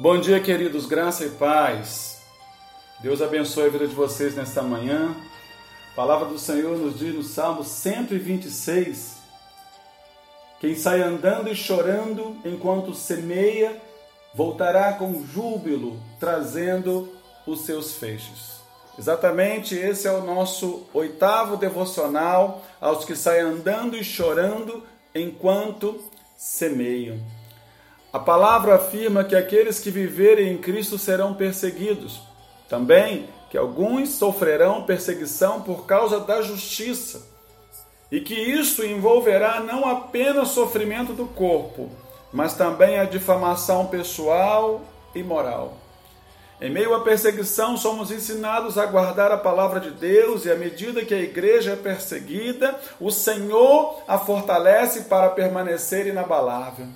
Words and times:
Bom 0.00 0.18
dia, 0.18 0.40
queridos, 0.40 0.86
graça 0.86 1.26
e 1.26 1.28
paz. 1.28 2.22
Deus 3.00 3.20
abençoe 3.20 3.66
a 3.66 3.68
vida 3.68 3.86
de 3.86 3.94
vocês 3.94 4.34
nesta 4.34 4.62
manhã. 4.62 5.14
A 5.92 5.94
palavra 5.94 6.26
do 6.26 6.38
Senhor 6.38 6.78
nos 6.78 6.98
diz 6.98 7.14
no 7.14 7.22
Salmo 7.22 7.62
126: 7.62 9.18
Quem 10.58 10.74
sai 10.74 11.02
andando 11.02 11.50
e 11.50 11.54
chorando 11.54 12.34
enquanto 12.46 12.94
semeia, 12.94 13.78
voltará 14.34 14.94
com 14.94 15.22
júbilo, 15.22 16.00
trazendo 16.18 17.12
os 17.46 17.66
seus 17.66 17.92
feixes. 17.92 18.62
Exatamente 18.98 19.74
esse 19.74 20.08
é 20.08 20.12
o 20.12 20.24
nosso 20.24 20.84
oitavo 20.94 21.58
devocional 21.58 22.64
aos 22.80 23.04
que 23.04 23.14
saem 23.14 23.42
andando 23.42 23.98
e 23.98 24.02
chorando 24.02 24.82
enquanto 25.14 26.02
semeiam. 26.38 27.20
A 28.12 28.18
palavra 28.18 28.74
afirma 28.74 29.22
que 29.22 29.36
aqueles 29.36 29.78
que 29.78 29.90
viverem 29.90 30.52
em 30.52 30.58
Cristo 30.58 30.98
serão 30.98 31.34
perseguidos. 31.34 32.20
Também 32.68 33.28
que 33.50 33.56
alguns 33.56 34.10
sofrerão 34.10 34.82
perseguição 34.82 35.62
por 35.62 35.86
causa 35.86 36.18
da 36.18 36.42
justiça. 36.42 37.22
E 38.10 38.20
que 38.20 38.34
isso 38.34 38.84
envolverá 38.84 39.60
não 39.60 39.88
apenas 39.88 40.48
sofrimento 40.48 41.12
do 41.12 41.26
corpo, 41.26 41.88
mas 42.32 42.54
também 42.54 42.98
a 42.98 43.04
difamação 43.04 43.86
pessoal 43.86 44.80
e 45.14 45.22
moral. 45.22 45.76
Em 46.60 46.68
meio 46.68 46.94
à 46.94 47.00
perseguição, 47.00 47.76
somos 47.76 48.10
ensinados 48.10 48.76
a 48.76 48.86
guardar 48.86 49.30
a 49.30 49.38
palavra 49.38 49.80
de 49.80 49.92
Deus, 49.92 50.44
e 50.44 50.50
à 50.50 50.56
medida 50.56 51.04
que 51.04 51.14
a 51.14 51.20
igreja 51.20 51.72
é 51.72 51.76
perseguida, 51.76 52.78
o 53.00 53.10
Senhor 53.10 54.02
a 54.06 54.18
fortalece 54.18 55.02
para 55.02 55.30
permanecer 55.30 56.06
inabalável. 56.06 56.86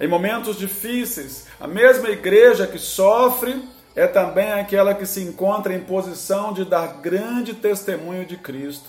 Em 0.00 0.08
momentos 0.08 0.58
difíceis, 0.58 1.46
a 1.60 1.68
mesma 1.68 2.08
igreja 2.10 2.66
que 2.66 2.78
sofre 2.78 3.62
é 3.94 4.06
também 4.06 4.52
aquela 4.52 4.94
que 4.94 5.06
se 5.06 5.20
encontra 5.22 5.72
em 5.72 5.80
posição 5.80 6.52
de 6.52 6.64
dar 6.64 7.00
grande 7.00 7.54
testemunho 7.54 8.24
de 8.24 8.36
Cristo. 8.36 8.88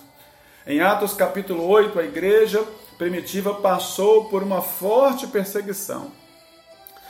Em 0.66 0.82
Atos 0.82 1.14
capítulo 1.14 1.68
8, 1.68 2.00
a 2.00 2.04
igreja 2.04 2.64
primitiva 2.98 3.54
passou 3.56 4.26
por 4.26 4.42
uma 4.42 4.62
forte 4.62 5.28
perseguição. 5.28 6.12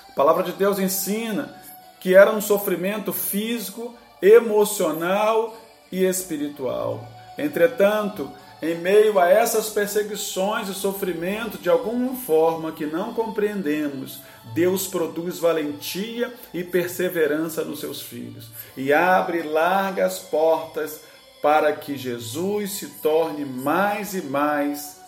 A 0.09 0.12
palavra 0.12 0.44
de 0.44 0.52
Deus 0.52 0.78
ensina 0.78 1.56
que 2.02 2.14
era 2.14 2.31
um 2.31 2.41
sofrimento 2.41 3.14
físico, 3.14 3.95
emocional 4.22 5.56
e 5.89 6.03
espiritual. 6.03 7.08
Entretanto, 7.38 8.30
em 8.61 8.75
meio 8.75 9.20
a 9.20 9.30
essas 9.30 9.70
perseguições 9.70 10.70
e 10.70 10.73
sofrimento 10.73 11.58
de 11.58 11.70
alguma 11.70 12.16
forma 12.16 12.72
que 12.72 12.86
não 12.86 13.14
compreendemos, 13.14 14.22
Deus 14.53 14.88
produz 14.88 15.39
valentia 15.39 16.34
e 16.53 16.64
perseverança 16.64 17.64
nos 17.64 17.80
seus 17.80 18.02
filhos 18.02 18.50
e 18.78 18.94
abre 18.94 19.44
largas 19.44 20.20
portas 20.20 21.02
para 21.42 21.73
que 21.73 21.97
Jesus 21.97 22.72
se 22.72 22.88
torne 23.02 23.45
mais 23.45 24.14
e 24.14 24.22
mais 24.22 25.00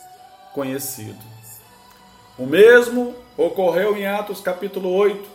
conhecido. 0.54 1.18
O 2.38 2.46
mesmo 2.46 3.16
ocorreu 3.36 3.98
em 3.98 4.06
Atos 4.06 4.42
capítulo 4.42 4.94
8. 4.94 5.28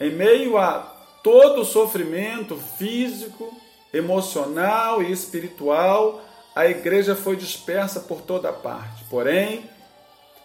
Em 0.00 0.10
meio 0.10 0.58
a 0.58 0.78
todo 1.22 1.60
o 1.60 1.64
sofrimento 1.64 2.56
físico, 2.56 3.52
emocional 3.92 5.02
e 5.02 5.12
espiritual, 5.12 6.20
a 6.54 6.66
igreja 6.66 7.16
foi 7.16 7.36
dispersa 7.36 8.00
por 8.00 8.20
toda 8.20 8.52
parte. 8.52 9.04
Porém, 9.10 9.68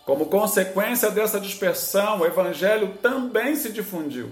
como 0.06 0.26
consequência 0.26 1.12
dessa 1.12 1.40
dispersão, 1.40 2.20
o 2.20 2.26
evangelho 2.26 2.98
também 3.02 3.56
se 3.56 3.72
difundiu, 3.72 4.32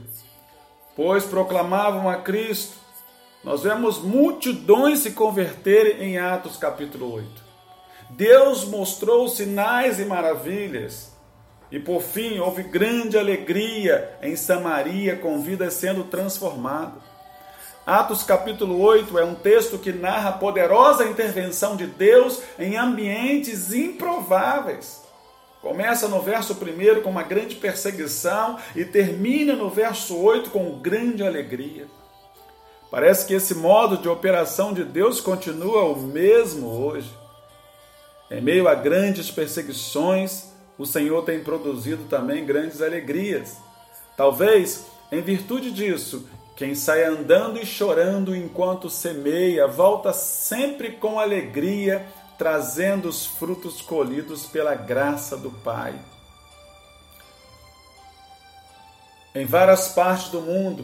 pois 0.95 1.23
proclamavam 1.23 2.09
a 2.09 2.17
Cristo. 2.17 2.75
Nós 3.43 3.61
vemos 3.61 3.99
multidões 3.99 4.99
se 4.99 5.11
converterem 5.11 6.01
em 6.01 6.17
Atos 6.17 6.57
capítulo 6.57 7.13
8. 7.13 7.47
Deus 8.09 8.65
mostrou 8.65 9.27
sinais 9.27 9.99
e 9.99 10.05
maravilhas. 10.05 11.15
E 11.71 11.79
por 11.79 12.01
fim, 12.01 12.39
houve 12.39 12.63
grande 12.63 13.17
alegria 13.17 14.17
em 14.21 14.35
Samaria, 14.35 15.17
com 15.17 15.41
vidas 15.41 15.75
sendo 15.75 16.05
transformadas. 16.05 17.06
Atos 17.87 18.21
capítulo 18.21 18.81
8 18.81 19.17
é 19.17 19.23
um 19.23 19.33
texto 19.33 19.77
que 19.77 19.93
narra 19.93 20.31
a 20.31 20.33
poderosa 20.33 21.07
intervenção 21.07 21.77
de 21.77 21.87
Deus 21.87 22.41
em 22.59 22.75
ambientes 22.75 23.71
improváveis. 23.71 25.01
Começa 25.61 26.09
no 26.09 26.21
verso 26.21 26.51
1 26.51 27.01
com 27.01 27.09
uma 27.09 27.23
grande 27.23 27.55
perseguição 27.55 28.57
e 28.75 28.83
termina 28.83 29.53
no 29.55 29.69
verso 29.69 30.17
8 30.17 30.49
com 30.49 30.81
grande 30.81 31.23
alegria. 31.25 31.87
Parece 32.91 33.25
que 33.25 33.33
esse 33.33 33.55
modo 33.55 33.97
de 33.97 34.09
operação 34.09 34.73
de 34.73 34.83
Deus 34.83 35.21
continua 35.21 35.85
o 35.85 35.95
mesmo 35.95 36.67
hoje. 36.67 37.09
Em 38.29 38.41
meio 38.41 38.67
a 38.67 38.75
grandes 38.75 39.31
perseguições, 39.31 40.51
o 40.77 40.85
Senhor 40.85 41.23
tem 41.23 41.41
produzido 41.41 42.03
também 42.09 42.45
grandes 42.45 42.81
alegrias. 42.81 43.55
Talvez, 44.17 44.85
em 45.09 45.21
virtude 45.21 45.71
disso, 45.71 46.27
quem 46.57 46.73
sai 46.73 47.03
andando 47.03 47.59
e 47.61 47.65
chorando 47.67 48.35
enquanto 48.35 48.89
semeia, 48.89 49.67
volta 49.67 50.11
sempre 50.11 50.93
com 50.93 51.19
alegria, 51.19 52.03
trazendo 52.35 53.07
os 53.07 53.27
frutos 53.27 53.79
colhidos 53.79 54.47
pela 54.47 54.73
graça 54.73 55.37
do 55.37 55.51
Pai. 55.51 55.93
Em 59.35 59.45
várias 59.45 59.89
partes 59.89 60.29
do 60.29 60.41
mundo, 60.41 60.83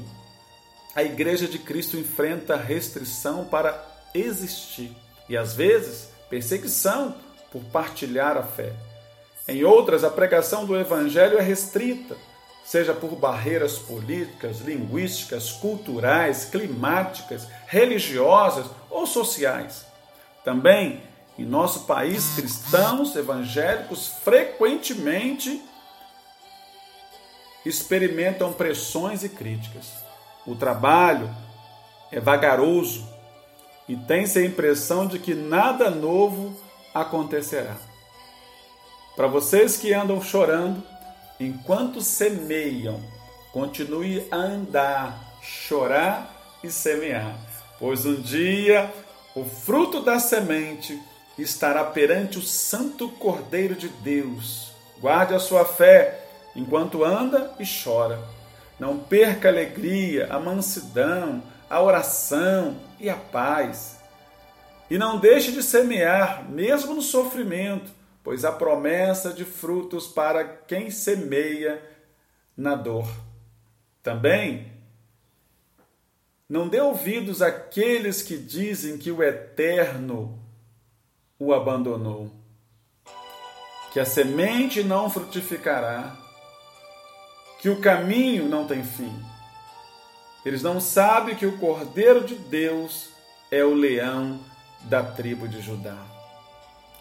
a 0.95 1.01
Igreja 1.01 1.47
de 1.47 1.57
Cristo 1.57 1.97
enfrenta 1.97 2.55
restrição 2.55 3.43
para 3.45 3.83
existir 4.13 4.95
e, 5.27 5.35
às 5.35 5.55
vezes, 5.55 6.07
perseguição 6.29 7.15
por 7.51 7.63
partilhar 7.63 8.37
a 8.37 8.43
fé. 8.43 8.73
Em 9.47 9.63
outras, 9.63 10.03
a 10.03 10.11
pregação 10.11 10.67
do 10.67 10.79
Evangelho 10.79 11.39
é 11.39 11.41
restrita 11.41 12.15
seja 12.63 12.93
por 12.93 13.15
barreiras 13.15 13.77
políticas, 13.77 14.59
linguísticas, 14.59 15.51
culturais, 15.51 16.45
climáticas, 16.45 17.47
religiosas 17.67 18.67
ou 18.89 19.05
sociais. 19.05 19.85
Também 20.43 21.01
em 21.37 21.45
nosso 21.45 21.85
país, 21.85 22.35
cristãos 22.35 23.15
evangélicos 23.15 24.07
frequentemente 24.23 25.61
experimentam 27.65 28.53
pressões 28.53 29.23
e 29.23 29.29
críticas. 29.29 29.91
O 30.45 30.55
trabalho 30.55 31.33
é 32.11 32.19
vagaroso 32.19 33.07
e 33.87 33.95
tem-se 33.95 34.39
a 34.39 34.45
impressão 34.45 35.07
de 35.07 35.17
que 35.17 35.33
nada 35.33 35.89
novo 35.89 36.55
acontecerá. 36.93 37.77
Para 39.15 39.27
vocês 39.27 39.77
que 39.77 39.93
andam 39.93 40.21
chorando, 40.21 40.83
enquanto 41.39 42.01
semeiam, 42.01 42.99
continue 43.51 44.25
a 44.31 44.37
andar, 44.37 45.19
chorar 45.41 46.59
e 46.63 46.71
semear, 46.71 47.35
pois 47.79 48.05
um 48.05 48.15
dia 48.15 48.91
o 49.35 49.43
fruto 49.43 50.01
da 50.01 50.19
semente 50.19 50.99
estará 51.37 51.83
perante 51.83 52.37
o 52.37 52.41
Santo 52.41 53.09
Cordeiro 53.09 53.75
de 53.75 53.89
Deus. 53.89 54.71
Guarde 54.99 55.33
a 55.33 55.39
sua 55.39 55.65
fé 55.65 56.19
enquanto 56.55 57.03
anda 57.03 57.51
e 57.59 57.63
chora. 57.65 58.19
Não 58.79 58.99
perca 58.99 59.47
a 59.47 59.51
alegria, 59.51 60.27
a 60.29 60.39
mansidão, 60.39 61.41
a 61.69 61.81
oração 61.81 62.75
e 62.99 63.09
a 63.09 63.15
paz. 63.15 63.99
E 64.89 64.97
não 64.97 65.17
deixe 65.17 65.51
de 65.51 65.63
semear, 65.63 66.45
mesmo 66.49 66.93
no 66.93 67.01
sofrimento, 67.01 67.91
pois 68.23 68.45
há 68.45 68.51
promessa 68.51 69.33
de 69.33 69.43
frutos 69.43 70.07
para 70.07 70.45
quem 70.45 70.89
semeia 70.89 71.83
na 72.55 72.73
dor. 72.73 73.07
Também 74.01 74.71
não 76.47 76.67
dê 76.67 76.79
ouvidos 76.79 77.41
àqueles 77.41 78.21
que 78.21 78.37
dizem 78.37 78.97
que 78.97 79.11
o 79.11 79.21
Eterno 79.21 80.39
o 81.37 81.53
abandonou, 81.53 82.31
que 83.91 83.99
a 83.99 84.05
semente 84.05 84.83
não 84.83 85.09
frutificará, 85.09 86.15
que 87.59 87.69
o 87.69 87.81
caminho 87.81 88.47
não 88.47 88.65
tem 88.65 88.83
fim. 88.83 89.13
Eles 90.45 90.61
não 90.61 90.79
sabem 90.79 91.35
que 91.35 91.45
o 91.45 91.57
Cordeiro 91.57 92.23
de 92.23 92.35
Deus 92.35 93.09
é 93.49 93.63
o 93.63 93.73
leão 93.73 94.39
da 94.81 95.01
tribo 95.01 95.47
de 95.47 95.61
Judá. 95.61 96.12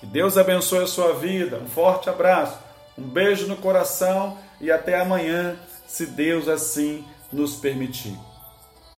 Que 0.03 0.07
Deus 0.09 0.37
abençoe 0.37 0.83
a 0.83 0.87
sua 0.89 1.15
vida. 1.15 1.59
Um 1.59 1.69
forte 1.69 2.11
abraço, 2.11 2.59
um 2.99 3.05
beijo 3.05 3.47
no 3.47 3.57
coração 3.57 4.37
e 4.61 4.69
até 4.69 5.01
amanhã, 5.01 5.57
se 5.87 6.07
Deus 6.07 6.49
assim 6.49 7.05
nos 7.33 7.55
permitir. 7.55 8.19